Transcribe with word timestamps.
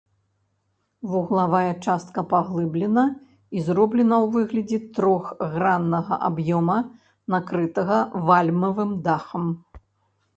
Вуглавая 1.09 1.73
частка 1.85 2.23
паглыблена 2.31 3.03
і 3.57 3.65
зроблена 3.67 4.17
ў 4.23 4.27
выглядае 4.37 4.79
трохграннага 4.95 6.19
аб'ёма, 6.31 6.79
накрытага 7.35 7.99
вальмавым 8.31 8.91
дахам. 9.09 9.45